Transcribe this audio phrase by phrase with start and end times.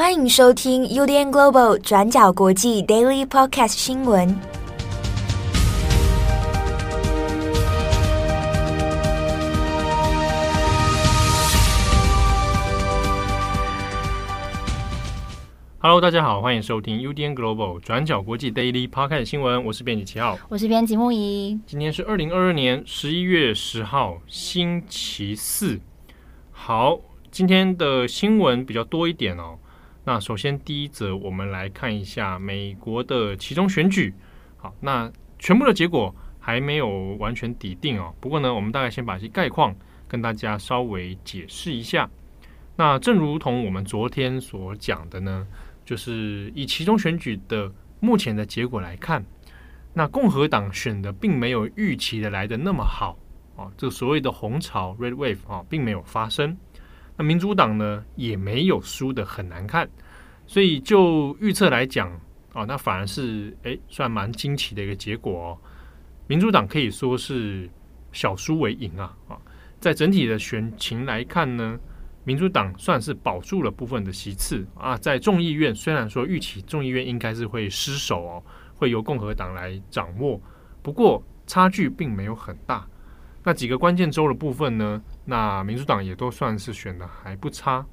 [0.00, 4.34] 欢迎收听 UDN Global 转角国际 Daily Podcast 新闻。
[15.80, 19.62] Hello，大家好，欢迎收听 UDN Global 转角国际 Daily Podcast 新闻。
[19.66, 21.60] 我是编辑七号，我是编辑木仪。
[21.66, 25.78] 今天是二零二二年十一月十号，星期四。
[26.50, 26.98] 好，
[27.30, 29.58] 今天的新闻比较多一点哦。
[30.04, 34.14] 那首先第一则，我们来看一下美国的其中选举。
[34.56, 36.88] 好，那全部的结果还没有
[37.18, 38.14] 完全底定哦。
[38.20, 39.74] 不过呢，我们大概先把一些概况
[40.08, 42.08] 跟大家稍微解释一下。
[42.76, 45.46] 那正如同我们昨天所讲的呢。
[45.82, 49.24] 就是以其中选举的目前的结果来看，
[49.92, 53.18] 那共和党选的并没有预期的来的那么好
[53.56, 56.56] 啊，这所谓的红潮 （Red Wave） 啊，并没有发生。
[57.20, 59.86] 那民主党呢，也没有输得很难看，
[60.46, 62.10] 所以就预测来讲
[62.54, 65.58] 啊，那反而是哎，算蛮惊奇的一个结果哦。
[66.26, 67.68] 民主党可以说是
[68.10, 69.36] 小输为赢啊啊，
[69.78, 71.78] 在整体的选情来看呢。
[72.24, 78.42] 民主党算是保住了部分的席次啊，在众议院虽然说预期众议院应该是会失守哦，
[78.76, 80.40] 会由共和党来掌握，
[80.80, 82.86] 不过差距并没有很大。
[83.42, 87.84] 那几个关键州的部分呢，那民主党也都算是选的还不差，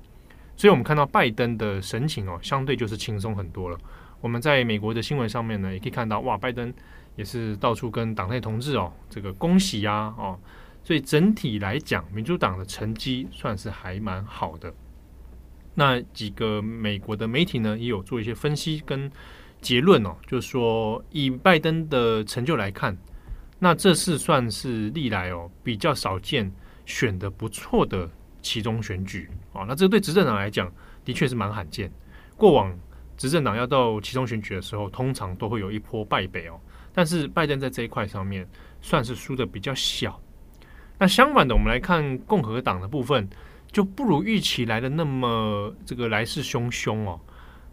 [0.56, 3.78] 所以我们看到拜登的神情哦，相对就是轻松很多了。
[4.22, 6.74] 我们在美国的新闻上面呢，也可以看到哇，拜登
[7.16, 10.40] 也是到处跟党内同志哦，这个恭喜呀、哦。
[10.84, 14.74] 所以整体来讲，民主党的成绩算是还蛮好的。
[15.76, 19.12] 那几个美国的媒体呢，也有做一些分析跟
[19.62, 22.98] 结论哦，就是说以拜登的成就来看，
[23.60, 26.52] 那这是算是历来哦比较少见
[26.88, 28.10] 选的不错的
[28.42, 29.66] 其中选举啊。
[29.68, 30.72] 那这个对执政党来讲，
[31.06, 31.92] 的确是蛮罕见。
[32.36, 32.76] 过往
[33.16, 36.60] 执政党要到其中选举的时候，通常都会有一波败北哦。
[36.94, 38.48] 但是拜登在这一块上面，
[38.82, 40.20] 算是输得比较小。
[40.98, 43.30] 那相反的，我们来看共和党的部分，
[43.72, 47.20] 就不如预期来的那么这个来势汹汹哦。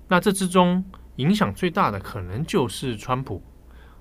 [0.08, 0.84] 那这之中
[1.16, 3.42] 影响最大的可能就是川普。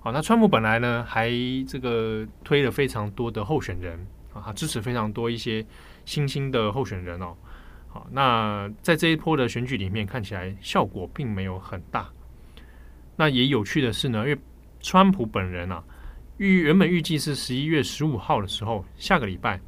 [0.02, 1.32] 好，那川普本来呢还
[1.68, 5.66] 这个推了非常多的候选人啊，支持非常多一些
[6.06, 7.36] 新兴的候选人哦。
[7.88, 12.10] 好，那在这一波的选举里面看起来效果并没有很大。
[13.16, 14.38] 那也有趣的是呢，因为
[14.80, 15.84] 川普本人啊。
[16.38, 19.62] 预原本预计是十一月十五号的时候，下个礼拜，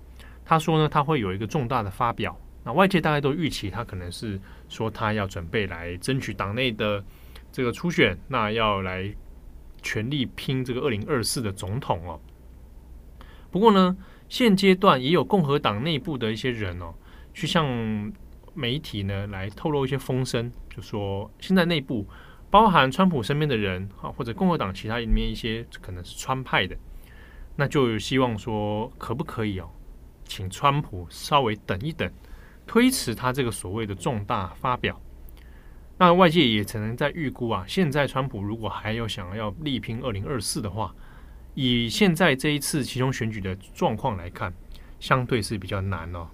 [0.43, 2.35] 他说呢，他会有一个重大的发表。
[2.63, 7.01] 那外界大概都预期他可能是说他要准备来争取党内的
[7.51, 9.15] 这个初选，那要来
[9.83, 12.19] 全力拼这个二零二四的总统哦。
[13.51, 13.95] 不过呢，
[14.35, 16.94] 现阶段也有共和党内部的一些人哦，
[17.34, 17.66] 去向
[18.53, 22.06] 媒体呢来透露一些风声，就说现在内部。
[22.51, 26.75] 包含川普身边的人啊，或者共和党其他里面一些可能是川派的，
[27.56, 29.69] 那就希望说可不可以哦，
[30.25, 32.12] 请川普稍微等一等，
[32.68, 35.01] 推迟他这个所谓的重大发表。
[35.97, 40.94] 那外界也只能在预估啊，现在川普如果还有想要力拼二零二四的话，
[41.55, 44.53] 以现在这一次其中选举的状况来看，
[44.99, 46.27] 相对是比较难哦。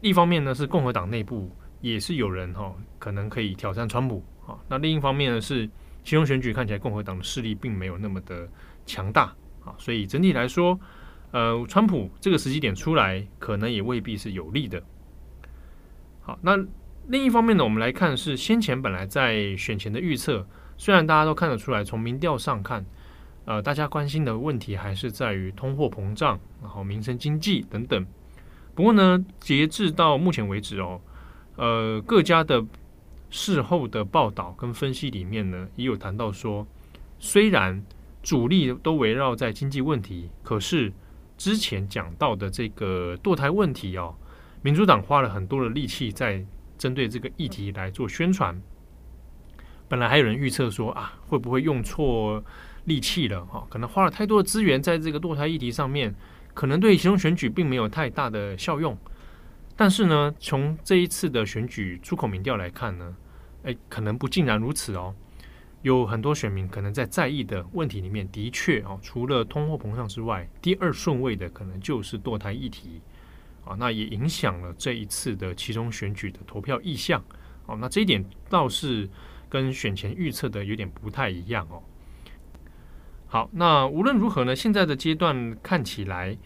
[0.00, 1.50] 一方面呢，是共和党内部
[1.80, 4.58] 也是有人哈、可能可以挑战川普啊。
[4.68, 5.68] 那另一方面呢，是
[6.02, 8.48] 其中选举看起来共和党的势力并没有那么的
[8.84, 9.34] 强大
[9.64, 10.78] 啊，所以整体来说，
[11.30, 14.82] 呃，川普这个时机点出来，可能也未必是有利的。
[16.22, 16.56] 好，那
[17.08, 20.46] 另一方面呢，我们来看是先前本来在选前的预测，
[20.76, 22.84] 虽然大家都看得出来，从民调上看，
[23.50, 28.06] 呃，大家关心的问题还是在于通货膨胀，然后民生经济等等。
[28.76, 31.00] 不过呢，截至到目前为止哦，
[31.56, 32.64] 呃，各家的。
[33.32, 36.66] 事后的报道跟分析里面呢，也有谈到说，
[37.20, 37.80] 虽然
[38.24, 40.92] 主力都围绕在经济问题，可是
[41.38, 44.16] 之前讲到的这个堕胎问题哦，
[44.62, 46.44] 民主党花了很多的力气在
[46.76, 48.60] 针对这个议题来做宣传。
[49.86, 52.42] 本来还有人预测说啊，会不会用错
[52.90, 53.64] 力气了哈？
[53.70, 56.12] 可能花了太多的资源在这个堕胎议题上面，
[56.54, 58.98] 可能对其中选举并没有太大的效用。
[59.76, 63.14] 但是呢，从这一次的选举出口民调来看呢，
[63.62, 65.14] 诶，可能不尽然如此哦。
[65.82, 73.00] 有很多选民可能在在意的问题里面，的确哦，除了通货膨胀之外，第二顺位的可能就是堕胎议题
[73.64, 73.76] 啊。
[73.78, 77.24] 那也影响了这一次的其中选举的投票意向
[77.66, 77.78] 哦。
[77.80, 79.08] 那这一点倒是
[79.48, 81.80] 跟选前预测的有点不太一样哦。
[83.32, 86.36] 好，那无论如何呢，现在的阶段看起来，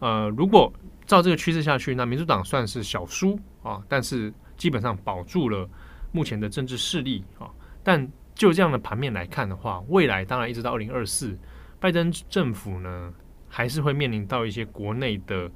[0.00, 0.72] 呃，如果
[1.06, 5.70] 照这个趋势下去，那民主党算是小输啊，但是基本上保住了
[6.10, 7.48] 目前的政治势力啊。
[7.84, 11.38] 但就这样的盘面来看的话，未来当然一直到二零二四，
[11.78, 13.14] 拜登政府呢
[13.48, 15.48] 还是会面临到一些国内的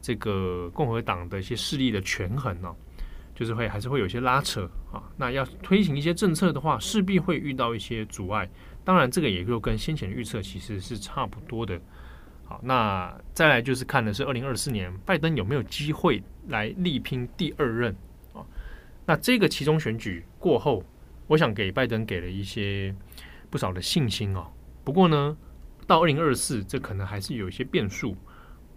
[0.00, 2.74] 这个共和党的一些势力的权衡呢、
[3.32, 5.04] 就是会还是会有一些拉扯啊。
[5.16, 8.50] 那要推行一些政策的话，势必会遇到一些阻碍。
[8.84, 11.80] 当然，这个也就跟先前的预测其实是差不多的。
[12.44, 17.94] 好，那再来就是看的是二零二四年拜登有没有机会来力拼第二任
[18.32, 18.44] 啊？
[19.06, 20.84] 那这个其中选举过后，
[21.26, 22.94] 我想给拜登给了一些
[23.48, 24.46] 不少的信心哦。
[24.84, 25.36] 不过呢，
[25.86, 28.16] 到二零二四，这可能还是有一些变数。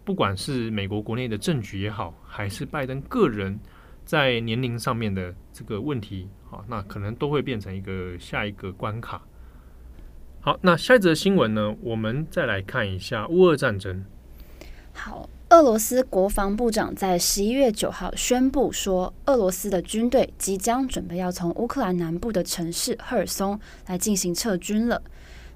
[0.03, 3.59] 不管是美国国内的政局也好，还是拜登个人
[4.05, 9.19] 在年龄上面的这个问题，好，那可能都会变成一个下一个关卡。
[10.45, 11.75] 好，那下一则新闻呢？
[11.81, 14.05] 我们再来看一下乌俄战争。
[14.93, 25.01] 好，俄罗斯国防部长在十一月九号宣布说，俄罗斯的军队即将准备要从乌克兰南部的城市赫尔松来进行撤军了。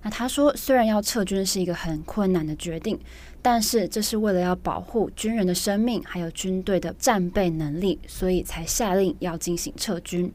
[0.02, 3.00] 那他说，虽然要撤军是一个很困难的决定，
[3.44, 10.34] 但是这是为了要保护军人的生命，还有军队的战备能力，所以才下令要进行撤军。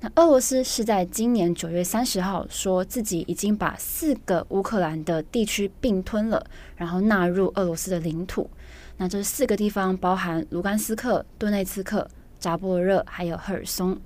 [0.00, 6.44] 那俄罗斯是在今年九月三十号说自己已经把四个乌克兰的地区并吞了，
[6.76, 8.50] 然后纳入俄罗斯的领土。
[8.96, 12.08] 那这四个地方包含卢甘斯克、顿内茨克、
[12.38, 13.98] 扎波罗热，还有赫尔松。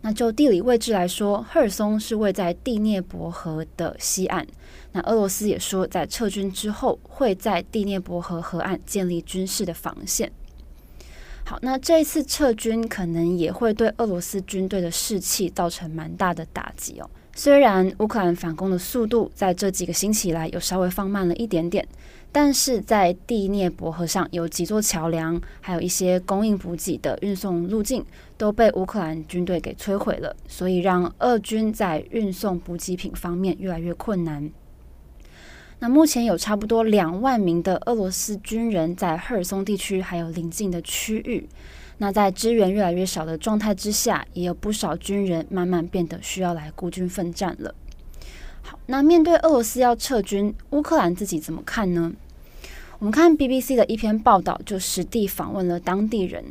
[0.00, 4.46] 那就地理位置来说，赫尔松是位在第聂伯河的西岸。
[4.92, 10.30] 那俄罗斯也说，在撤军之后，会在第聂伯河河岸建立军事的防线。
[11.48, 17.08] 好，那这一次撤军可能也会对俄罗斯军队的士气造成蛮大的打击哦。
[17.34, 21.88] 虽然乌克兰反攻的速度在这几个星期以来有稍微放慢了一点点，
[22.30, 28.04] 但是在第聂伯河上有几座桥梁，还有一些供应补给的运送路径
[28.36, 34.50] 都被乌克兰军队给摧毁了，所以让俄军在运送补给品方面越来越困难。
[35.80, 41.48] 那目前有差不多两万名的俄罗斯军人在赫尔松地区还有邻近的区域。
[41.98, 47.74] 那在支援越来越少的状态之下，也有不少军人慢慢变得需要来孤军奋战了。
[48.62, 52.12] 好，那面对俄罗斯要撤军，乌克兰自己怎么看呢？
[52.98, 56.44] 我们看 BBC 的一篇报道，就实地访问了当地人。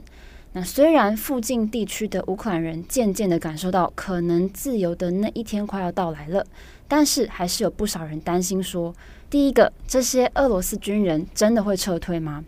[0.54, 6.46] 那虽然附近地区的乌克兰人渐渐的感受到可能自由的那一天快要到来了，
[6.88, 8.94] 但是还是有不少人担心说。
[9.30, 12.46] 第一个，这些俄罗斯军人真的会撤退吗？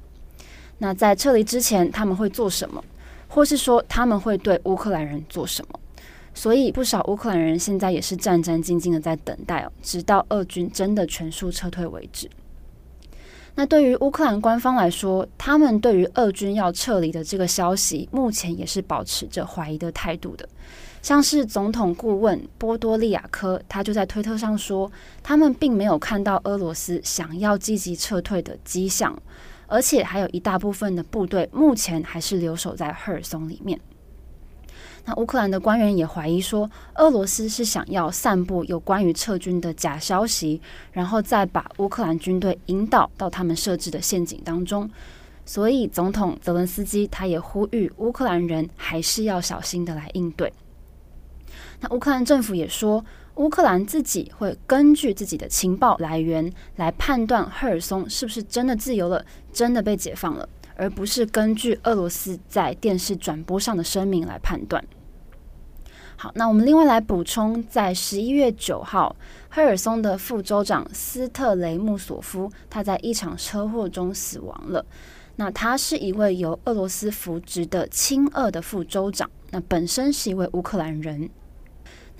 [0.77, 2.83] 那在撤离之前，他们会做什么？
[3.27, 5.79] 或是说他们会对乌克兰人做什么？
[6.33, 12.29] 所以不少乌克兰人现在也是战战兢兢的在等待哦，直到俄军真的全数撤退为止。
[13.55, 20.47] 那对于乌克兰官方来说，他们对于俄军要撤离的这个消息，目前也是保持着怀疑的态度的。
[21.01, 24.91] 像是总统顾问波多利亚科，他就在推特上说，
[25.23, 29.17] 他们并没有看到俄罗斯想要积极撤退的迹象，
[29.67, 33.79] 而且还有一大部分的部队目前还是留守在赫尔松里面。
[35.05, 40.61] 那乌克兰的官员也怀疑说，俄罗斯是想要散布有关于撤军的假消息，
[40.91, 44.87] 然后再把乌克兰军队引导到他们设置的陷阱当中。
[45.45, 50.53] 所以，总统泽伦斯基他也呼吁乌克兰人还是要小心的来应对。
[51.79, 53.03] 那乌克兰政府也说，
[53.35, 64.83] 乌克兰自己会根据自己的情报来源来判断赫尔松是不是真的自由了，真的被解放了，而不是根据俄罗斯在电视转播上的声明来判断。
[66.17, 69.15] 好，那我们另外来补充，在十一月九号，
[69.47, 74.85] 赫尔松的副州长斯特雷穆索夫他在一场车祸中死亡了。
[75.37, 81.29] 那他是一位由俄罗斯扶植的亲俄的副州长，那本身是一位乌克兰人。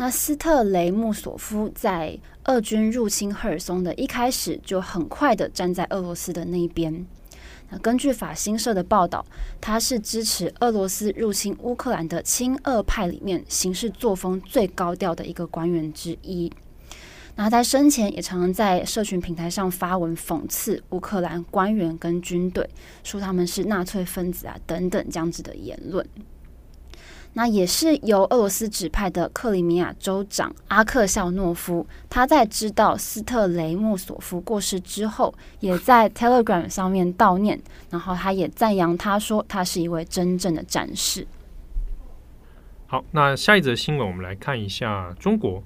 [0.01, 7.05] 那斯特雷穆索夫在俄军入侵赫尔松的一开始就很快的站在俄罗斯的那一边。
[7.69, 9.25] 那根据法新社的报道，
[9.59, 16.49] 他是支持俄罗斯入侵乌克兰的亲俄派里面行事作风最高调的一个官员之一。
[17.35, 22.69] 那他在生前也常常在社群平台上发文讽刺乌克兰官员跟军队，
[23.03, 26.07] 说他们是纳粹分子啊等等这样子的言论。
[27.33, 41.27] 那也是由俄罗斯指派的克里米亚州长阿克肖诺夫，他在知道斯特雷穆索夫过世之后，也在 Telegram 上面悼念，然后他也赞扬他说他是一位真正的战士。
[42.87, 45.63] 好，那下一则新闻，我们来看一下中国。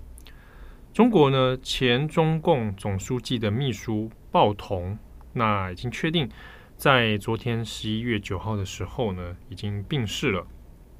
[0.93, 4.99] 中国呢，前中共总书记的秘书鲍彤，
[5.31, 6.29] 那已经确定
[6.77, 10.45] 在昨天十一月九号的时候呢，已经病逝了。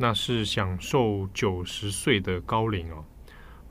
[0.03, 3.01] 那是享受九十岁的高龄哦。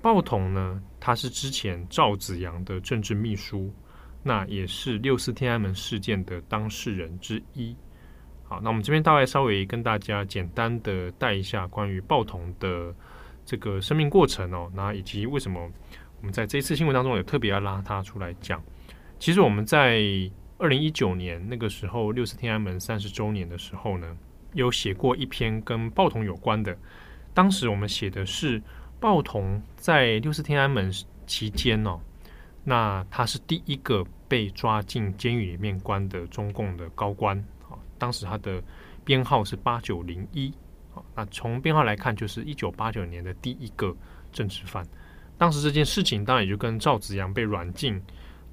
[0.00, 3.70] 鲍彤呢，他是之前赵紫阳的政治秘书，
[4.22, 7.76] 那也是六四天安门事件的当事人之一。
[8.44, 12.94] 好，那我们这边大概稍微跟大家简单的带一下关于鲍彤的
[13.44, 15.70] 这个生命过程哦，那以及为什么
[16.20, 18.58] 我们在这一次新闻当中也特别要拉他出来讲。
[19.18, 20.00] 其实我们在
[20.56, 24.16] 二零一九年那个时候六四天安门三十周年的时候呢，
[24.52, 26.76] 有写过一篇跟报童有关的，
[27.32, 28.62] 当时我们写的是。
[29.00, 30.88] 报童在六四天安门
[31.26, 31.98] 期间哦，
[32.62, 37.36] 那他是第一个被抓进监狱里面关的中共的高官
[37.68, 37.74] 啊。
[37.98, 38.62] 当时他的
[39.04, 40.54] 编号是八九零一
[40.94, 41.02] 啊。
[41.16, 43.92] 那从编号来看，就是一九八九年的第一个
[44.30, 44.86] 政治犯。
[45.36, 48.00] 当时这件事情当然也就跟赵紫阳被软禁，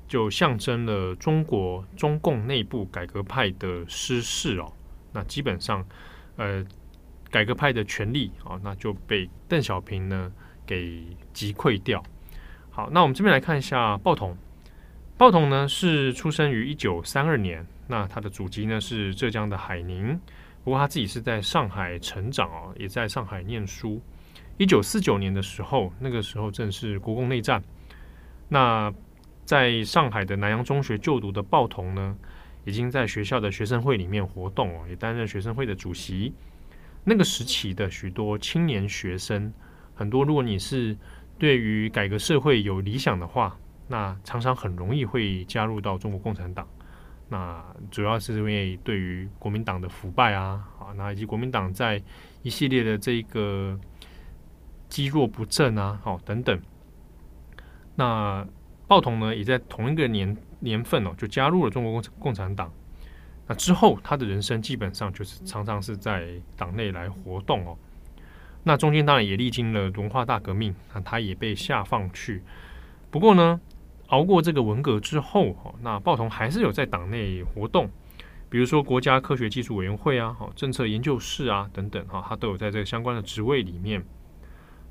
[0.08, 4.74] 就象征了中国中共内部改革派的失势哦。
[5.12, 5.86] 那基本上，
[6.38, 6.66] 呃。
[7.32, 10.32] 改革派的权力啊，那就被邓小平呢
[10.66, 12.04] 给击溃掉。
[12.72, 14.36] 好，那我们这边来看一下鲍彤。
[15.16, 20.20] 鲍彤呢是出生于一九三二年，那他的祖籍呢是浙江的海宁，
[20.64, 24.02] 不过他自己是在上海成长哦，也在上海念书。
[24.58, 27.64] 一九四九年的时候，那个时候正是国共内战。
[28.48, 28.92] 那
[29.46, 32.18] 在上海的南洋中学就读的鲍彤呢，
[32.70, 36.34] 已经在学校的学生会里面活动哦，也担任学生会的主席。
[37.04, 39.52] 那个时期的许多青年学生，
[39.96, 40.96] 很多如果你是
[41.38, 43.58] 对于改革社会有理想的话，
[43.88, 46.68] 那常常很容易会加入到中国共产党。
[47.30, 52.02] 那主要是因为对于国民党的腐败啊，啊，那以及国民党在
[52.44, 53.80] 一系列的这个
[54.88, 56.60] 积弱不振啊，好等等。
[57.96, 58.46] 那
[58.88, 62.72] 报童呢，也在同一个年年份哦，就加入了中国共共产党。
[63.48, 67.78] 那之后，他的人生基本上就是常常是在党内来活动哦。
[68.64, 72.44] 那中间当然也历经了文化大革命，那他也被下放去。
[73.10, 73.60] 不过呢，
[74.08, 77.90] 熬过这个文革之后，那鲍彤还是有在党内活动，
[78.50, 84.04] 比如说国家科学技术委员会啊、政策研究室啊等等哈，他都有在这个相关的职位里面。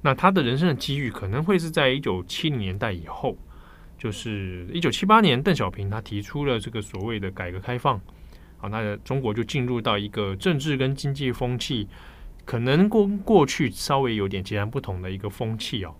[0.01, 3.37] 那他的人生的机遇可能会是在一九七零年代以后，
[3.99, 8.00] 就是一九七八年，邓小平他提出了这个所谓的改革开放。
[8.57, 11.87] 好，那中国就进入到一个政治跟经济风气
[12.45, 15.95] 可能跟过去稍微有点截然不同的一个风气哦。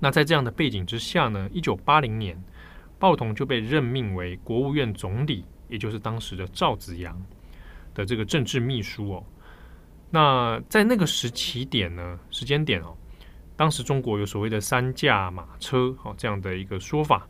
[0.00, 2.42] 那在这样的背景之下呢，一九八零年，
[2.98, 7.22] 鲍彤就被任命为国务院总理，也就是当时的赵紫阳
[7.94, 9.24] 的这个政治秘书哦。
[10.10, 12.96] 那在那个时起点呢，时间点哦，
[13.62, 17.28] 当时中国有所谓的三驾马车哦这样的一个说法。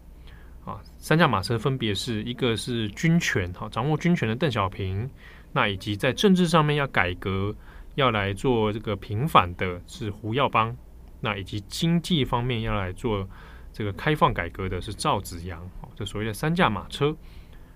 [0.65, 5.11] 啊，三驾马车分别是一个是军权，哈，掌握军权的邓小平，
[5.53, 7.55] 那以及在政治上面要改革，
[7.97, 10.75] 要来做这个平反的是胡耀邦，
[11.21, 13.29] 那以及经济方面要来做
[13.75, 17.15] 这个开放改革的是赵紫阳，哦，这所谓的三驾马车，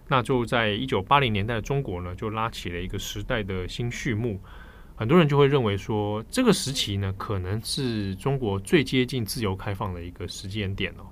[0.08, 4.40] 那就在一九八零年代的中国呢，就拉起了一个时代的新序幕，
[4.96, 11.04] 很多人就会认为说，这个时期呢，可能是中国最接近自由开放的一个时间点哦，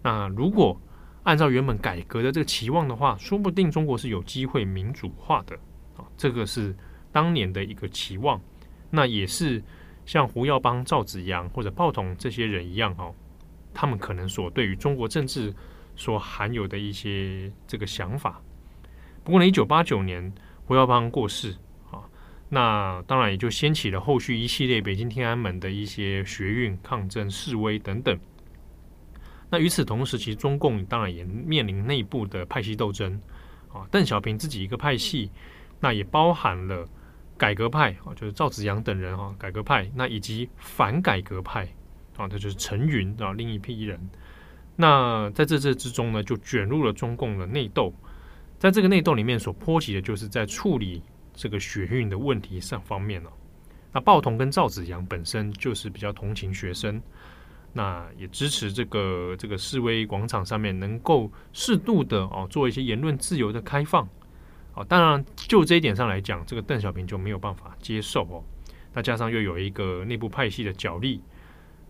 [0.00, 0.80] 那如果
[1.24, 5.56] 按照原本改革的这个期望的话，说不定中国是有机会民主化的
[5.96, 6.72] 啊，这个是
[7.10, 8.40] 当年的一个期望。
[8.88, 9.60] 那也是
[10.04, 13.12] 像胡耀邦、赵紫阳或者鲍彤这些人一样哦，
[13.74, 15.52] 他们可能所对于中国政治
[15.96, 18.40] 所含有的一些这个想法。
[19.24, 20.32] 不过呢，一九八九年
[20.64, 21.56] 胡耀邦过世，
[22.48, 28.18] 那当然也就掀起了后续一系列北京天安门的一些学运、抗争、示威等等。
[29.50, 33.20] 那与此同时，其实中共当然也面临内部的派系斗争
[33.72, 33.86] 啊。
[33.90, 35.30] 邓小平自己一个派系，
[35.80, 36.88] 那也包含了
[37.36, 41.68] 改革派啊，就是赵紫阳等人哈，改革派，那以及反改革派
[42.16, 43.98] 啊，这就是陈云啊，另一批人。
[44.74, 47.92] 那在这这之中呢，就卷入了中共的内斗。
[48.58, 51.02] 在这个内斗里面，所波及的就是在处理
[51.36, 53.30] 这个学运的问题上方面呢。
[53.92, 57.00] 那鲍彤跟赵子阳本身就是比较同情学生。
[57.72, 64.08] 那也支持这个这个示威广场上面能够适度的哦做一些言论自由的开放，
[64.72, 68.42] 哦，当然就这一点上来讲，这个邓小平就没有办法接受哦。
[68.94, 71.20] 那加上又有一个内部派系的角力，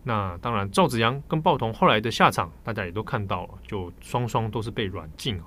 [0.03, 5.45] 那当然赵子阳跟鲍彤后来的下场，大家也都看到了，就双双都是被软禁哦。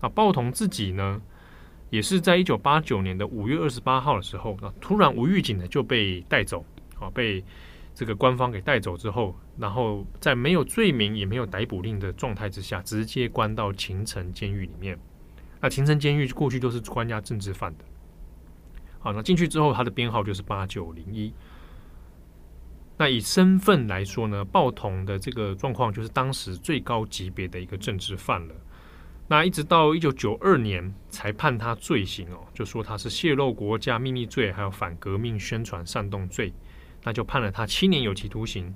[0.00, 1.20] 那鲍彤自己呢，
[1.90, 6.64] 也是在一九八九年的五月二十八号的时候，那突然无预警的就被带走，
[6.98, 7.44] 啊，被。
[7.94, 14.96] 这个官方给带走之后，然后在没有罪名也没有逮捕令的状态之下，直接关到秦城监狱里面。
[15.60, 17.84] 那秦城监狱过去都是关押政治犯的，
[19.00, 21.34] 好，那进去之后，他的编号就是八九零一。
[22.96, 28.54] 那以身份来说呢，报童的这个状况就是当时最高级别的一个政治犯了。
[29.28, 36.52] 那一直到一九九二年才判他罪行哦，就说他是泄露国家秘密罪，还有反革命宣传煽动罪，
[37.04, 38.74] 那就判了他七年有期徒刑。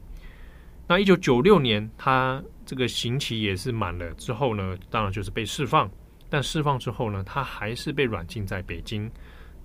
[0.86, 5.90] 那一九九六年他这个刑期也是满了之后呢，当然就是被释放。
[6.28, 9.10] 但释放之后呢，他还是被软禁在北京。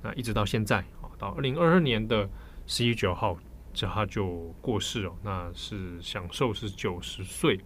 [0.02, 2.30] 那一直到现在啊，到二零二二年的
[2.66, 3.38] 十一九号。
[3.74, 7.60] 这他就过世了，那是享受是九十岁。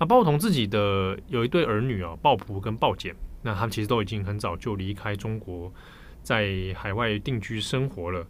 [0.00, 5.70] 那鲍彤自己的有一对儿女啊，鲍朴跟鲍简，那他们其实都已经很早就离开中国，
[6.22, 8.26] 在海外定居生活了。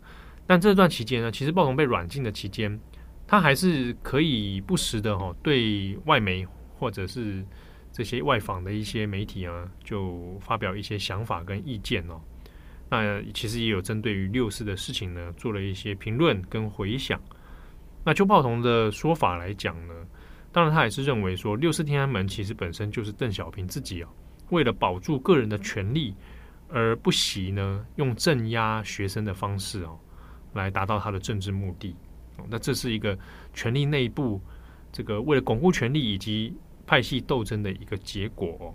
[0.49, 2.77] 但这段期间呢，其实鲍彤被软禁的期间，
[3.25, 6.45] 他还是可以不时的哈对外媒
[6.77, 7.45] 或者是
[7.93, 12.21] 这些外访的一些媒体啊，就发表一些想法跟意见哦。
[12.89, 17.21] 那其实也有针对于六四的事情呢，做了一些评论跟回想。
[18.05, 19.95] 那邱泡彤的说法来讲呢，
[20.52, 24.09] 当然他也是认为说，六四天安门其实本身就是邓小平自己啊，
[24.50, 26.14] 为了保住个人的权利
[26.69, 29.99] 而不惜呢，用镇压学生的方式哦，
[30.54, 31.95] 来达到他的政治目的。
[32.49, 33.19] 那这是一个
[33.52, 34.40] 权力内部
[34.90, 36.54] 这个为了巩固权力以及
[36.87, 38.75] 派系斗争的一个结果。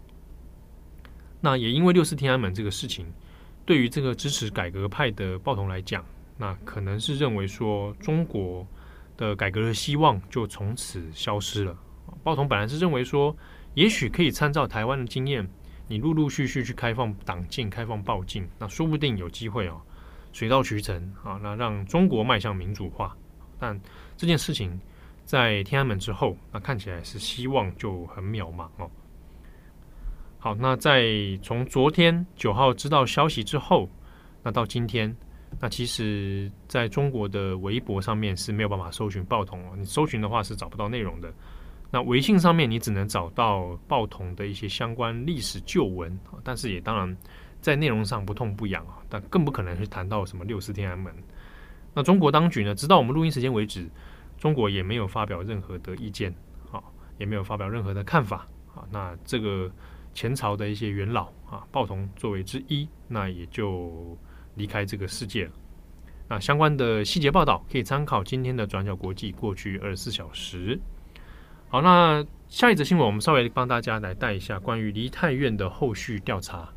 [1.41, 3.05] 那也因为六四天安门这个事情。
[3.65, 6.05] 对于这个支持改革派的报童来讲，
[6.37, 8.63] 那可能是认为说中国
[9.17, 11.77] 的改革的希望就从此消失了。
[12.23, 13.35] 报童本来是认为说，
[13.73, 15.47] 也许可以参照台湾的经验，
[15.87, 19.81] 你陆陆续续去开放党禁、开放报禁，那说不定有机会哦，
[20.33, 23.15] 水到渠成啊，那让中国迈向民主化。
[23.59, 23.79] 但
[24.17, 24.79] 这件事情
[25.23, 28.89] 在天安门之后，那看起来是希望就很渺茫哦。
[30.37, 31.05] 好，那在
[31.41, 33.89] 从昨天九号知道消息之后，
[34.43, 35.15] 那到今天，
[35.59, 41.33] 那其实在中国的微博上面是没有办法搜寻报童哦，你搜寻的话是找不到内容的。
[41.91, 47.17] 那微信上面你只能找到报童的一些相关历史旧闻，但是也当然
[47.61, 51.13] 在内容上不痛不痒啊，但更不可能去谈到什么六四天安门。
[51.93, 53.89] 那中国当局呢，直到我们录音时间为止，
[54.37, 56.33] 中国也没有发表任何的意见，
[56.71, 56.83] 啊，
[57.17, 58.83] 也没有发表任何的看法啊。
[58.91, 59.71] 那这个。
[60.17, 64.17] 前朝的一些元老啊，报童作为之一，那也就
[64.55, 65.51] 离开这个世界了。
[66.27, 70.79] 那相关的细节报道可以参考今天的转角国际过去二十四小时。
[71.69, 76.69] 好，那下一则新闻，我们稍微帮大家来带一下关于梨泰院的后续调查。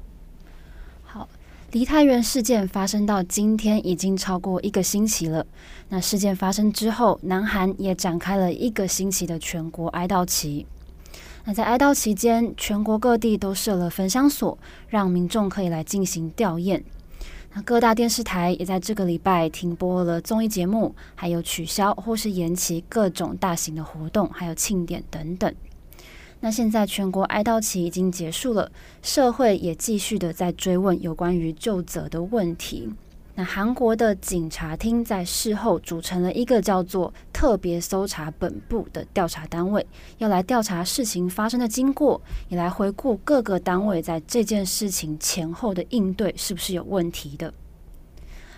[1.02, 1.28] 好，
[1.72, 5.46] 梨泰院事件发生到今天已经超过一个星期了。
[5.88, 10.66] 那事件发生之后，南韩也展开了一个星期的全国哀悼期。
[11.44, 16.82] 那在哀悼期间，全国各地都设了焚香所，让民众可以来进行吊唁。
[17.64, 25.52] 各大电视台也在这个礼拜停播了综艺节目，还有取消或是延期各种大型的活动，还有庆典等等。
[26.40, 28.70] 那现在全国哀悼期已经结束了，
[29.02, 32.88] 社会也继续的在追问有关于就责的问题。
[33.38, 47.54] 那韩国的警察厅在事后组成了一个叫做“特别搜查本部”的调查单位，要来调查事情发生的经过，也来回顾各个单位在这件事情前后的应对是不是有问题的。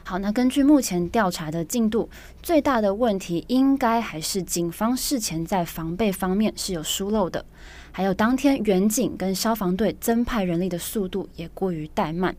[0.03, 2.09] 好，那根据目前调查的进度，
[2.43, 7.45] 最大的问题应该还是警方事前在防备方面是有疏漏的，
[7.93, 12.35] 还有当天员警跟消防队增派人力的速度也过于怠慢。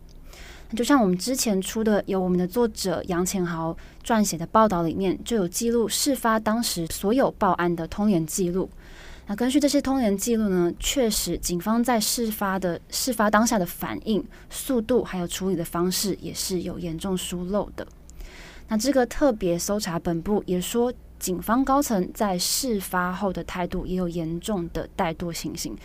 [0.76, 8.70] 就像我们之前出的由我们的作者杨浅豪撰写的报道里面，就有记录事发当时所有报案的通联记录。
[9.28, 17.86] 那根据这些通联记录呢，确实警方在事发的事发当下的反应速度还有处理的方式也是有严重疏漏的。
[18.68, 25.78] 那这个特别搜查本部也说，警方高层在事发后的态度也有严重的怠惰情形。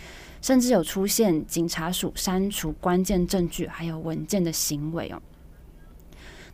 [0.47, 5.21] 甚至有出现警察署删除关键证据还有文件的行为哦。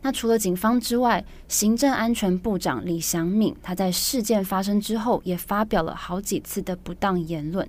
[0.02, 7.64] 那除了警方之外，行政安全部长李祥敏他在事件发生之后也发表了好几次的不当言论，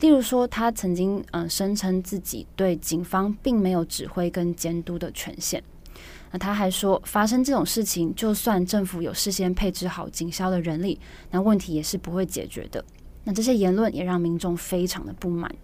[0.00, 5.62] 例如说他曾经嗯声称自己对警方并没有指挥跟监督的权限。
[6.32, 10.98] 那他还说，发生这种事情，就算政府有事先配置好警消的人力，
[11.30, 12.84] 那问题也是不会解决的。
[13.24, 15.54] 那这些言论也让民众非常的不满。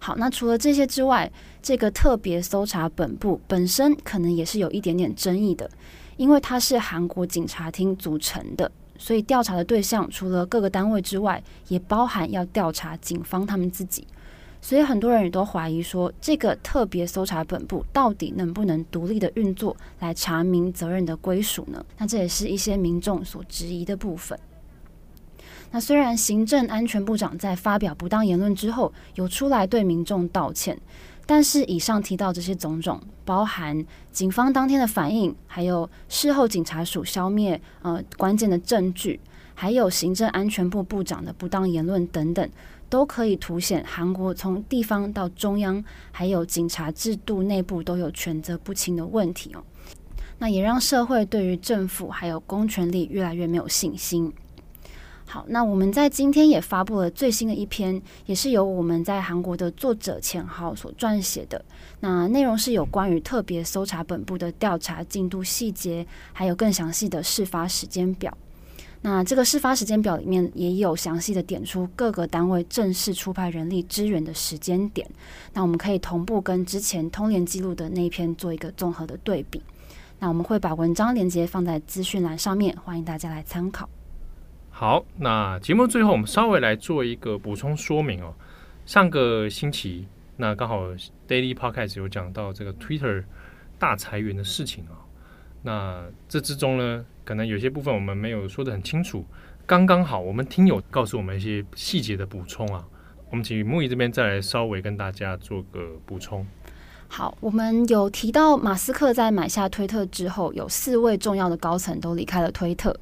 [0.00, 5.68] 好，那除了这些之外，这个特别搜查本部本身可能也是有一点点争议的，
[6.16, 14.06] 因为它是韩国警察厅组成的，所以调查的对象除了各个单位之外，也包含要调查警方他们自己。
[14.60, 21.84] 所以很多人也都怀疑说，这个特别搜查本部到底能不能独立的运作，来查明责任的归属呢？
[21.96, 24.38] 那这也是一些民众所质疑的部分。
[25.70, 30.78] 那虽然行政安全部长在发表不当言论之后，有出来对民众道歉，
[31.26, 39.20] 但是以上提到这些种种，包含警方当天的反应，还有事后警察署消灭呃关键的证据，
[39.54, 42.48] 还有行政安全部部长的不当言论等等，
[42.88, 49.62] 都可以凸显韩国从地方到中央，还有警察制度内部都有权责不清的问题哦。
[50.38, 54.32] 那也让社会对于政府还有公权力越来越没有信心。
[55.30, 61.62] 好，那我们在今天也发布了最新的一篇，也是由我们在韩国的作者钱浩所撰写的。
[62.00, 68.34] 那内容是有关于特别搜查本部的调查进度细节，还有更详细的事发时间表。
[69.02, 75.06] 那这个事发时间表里面也有详细的点出各个单位正式出派人力支援的时间点。
[75.52, 79.62] 那我们可以同步跟之前通联记录的那一篇做一个综合的对比。
[80.18, 83.86] 那我们会把文章链接放在资讯栏上面，欢迎大家来参考。
[84.80, 88.32] 好，那节目最后我们稍微来做一个补充说明哦。
[88.86, 90.84] 上个星期，那刚好
[91.26, 93.24] Daily Podcast 有讲到这个 Twitter
[93.76, 95.02] 大裁员的事情啊。
[95.62, 99.26] 那这之中呢，可能有些部分我们没有说得很清楚。
[99.66, 102.86] 刚刚好，我们听友告诉我们一些细节的补充啊。
[103.30, 106.46] 我们请木易这边再来稍微跟大家做个补充。
[107.10, 112.94] 好，我们有提到马斯克在买下推特之后，有四位重要的高层都离开了推特。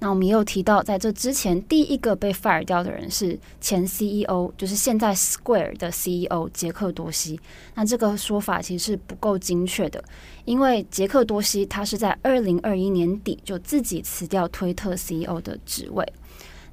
[0.00, 7.40] 那我们也有提到，在这之前，第一个被 fire 掉的人是前 CEO，就是现在 Square 的 CEO 杰克多西。
[7.76, 10.02] 那这个说法其实是不够精确的，
[10.44, 16.04] 因为杰克多西他是在二零二一年底就自己辞掉推特 CEO 的职位。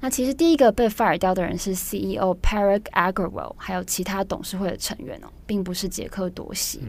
[0.00, 6.80] 那其实第一个被 fire 掉的人是 CEO Parag Agrawal，还有其他董事会的成员哦，并不是杰克多西。
[6.82, 6.88] 嗯，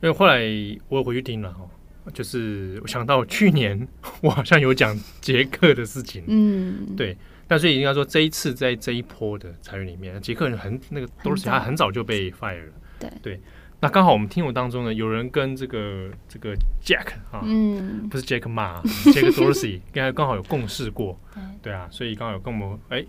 [0.00, 0.42] 因为后来
[0.88, 1.68] 我回去听了哦，
[2.12, 3.86] 就是我想到去年
[4.22, 7.16] 我好像有讲杰克的事情，嗯，对，
[7.46, 13.40] 但是应该说这一次在这一波的裁员里面，杰克很那个都是他很早就被 fire 了，对对。
[13.80, 21.18] 那刚好我们听友当中呢，有人跟这个这个 Jack 啊，嗯，不是 Jack Ma，Jack Dorsey，刚才刚好有共事过，
[21.62, 23.04] 对，啊，所以刚好有跟我们哎，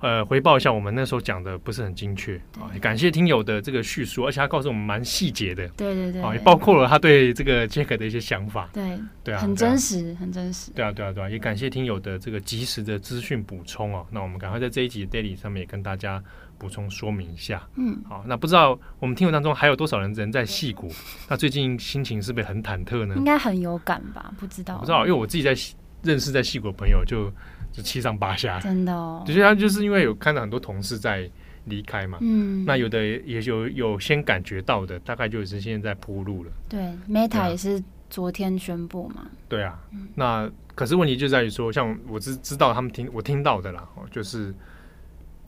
[0.00, 16.22] 呃，回报一下我们那时候讲的不是很精确啊，感谢听友的这个叙述，而且他告诉我们蛮细节的，对对对，啊，也包括了他对这个 Jack 的一些想法，对对啊，很真实，很真实，对啊对啊对啊，也感谢听友的这个及时的资讯补充啊，那我们赶快在这一集 Daily 上面也跟大家。
[16.58, 20.90] 补充说明一下，嗯，好，那不知道我们听友当中还有多少人人在戏谷？
[21.28, 23.14] 那最近心情是不是很忐忑呢？
[23.14, 24.32] 应该很有感吧？
[24.40, 25.54] 不知道，不知道，因为我自己在
[26.02, 27.30] 认识在戏谷的朋友就
[27.72, 29.22] 就七上八下，真的哦。
[29.26, 31.30] 就是他就是因为有看到很多同事在
[31.64, 36.50] 离开嘛，嗯，那有的也有有先感觉到的，大概就是现在在铺路了。
[36.68, 39.26] 对，Meta 也是昨天宣布嘛。
[39.48, 39.78] 对啊，
[40.14, 44.54] 那可是问题就在于说，像我知知道他们听我听到的啦，就是。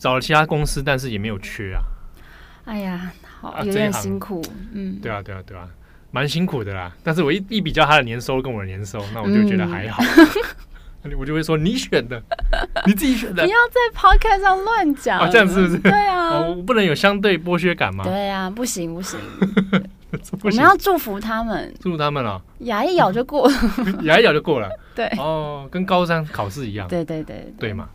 [0.00, 1.82] 找了其他公司，但是也没有缺啊。
[2.66, 4.40] 哎呀，好有点辛苦，
[4.72, 5.68] 嗯，对啊，对啊，对啊，
[6.12, 6.96] 蛮辛苦的啦。
[7.02, 10.00] 但是我一一比较他的年收跟我的年收，那我就觉得还好。
[10.00, 10.28] 嗯、
[11.18, 12.22] 我就会说你选的，
[12.86, 15.78] 你自己选的， 不要在 podcast 上乱讲啊，这样是不是？
[15.80, 18.04] 对啊，哦、我不能有相对剥削感吗？
[18.04, 19.18] 对啊，不行 不行，
[20.42, 23.54] 我们要祝福他们，祝福他们了，牙一咬就过了，
[24.02, 27.88] 牙一咬就过了，对，哦，跟高三考试一样，对对对对，对嘛。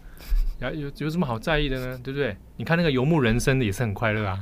[0.62, 2.00] 有有什么好在意的呢？
[2.02, 2.38] 对不对？
[2.56, 4.39] 你看那个游牧人生的也是很快乐啊。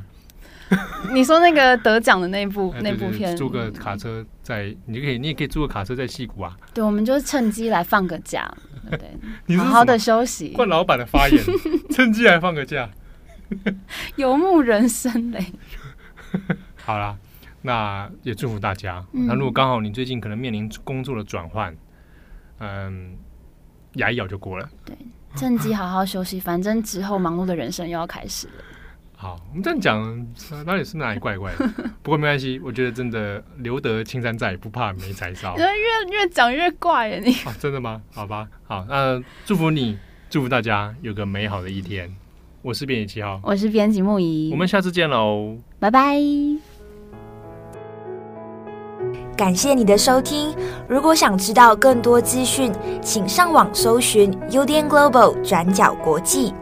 [1.14, 6.56] 你说那个得奖的那部那部片，租个卡车在，你就可以，你也可以租个卡车在戏谷啊。
[6.74, 8.50] 对，我们就趁机来放个假，
[8.90, 8.98] 对 不
[9.48, 9.58] 对？
[9.58, 10.50] 好好的休息。
[10.50, 11.44] 惯老板的发言，
[11.92, 12.90] 趁机来放个假。
[14.16, 15.46] 游牧人生嘞。
[16.76, 17.18] 好啦，
[17.64, 19.06] 那也祝福大家。
[19.12, 21.76] 那如果刚好你最近可能面临工作的转换，
[22.60, 23.18] 嗯，
[23.96, 24.70] 牙一咬就过了。
[24.86, 24.96] 对。
[25.34, 28.54] 趁机好好休息，反正之后忙碌的人生又要开始了。
[29.22, 30.28] 好，我们这样讲，
[30.66, 31.68] 哪里是哪里怪怪的？
[32.02, 35.56] 不过没关系，我觉得真的留得青山在，不怕没柴烧。
[35.58, 38.02] 越越讲越怪耶，你、啊、真的吗？
[38.12, 39.96] 好吧，好，那祝福你，
[40.28, 42.12] 祝福大家有个美好的一天。
[42.64, 46.18] 我是编辑七号，我是编辑牧宜，我们下次见喽，拜拜。
[49.38, 50.52] 感谢你的收听。
[50.90, 52.72] 如果想知道更多资讯，
[53.04, 56.56] 请上网搜寻 UDN Global 转角国际。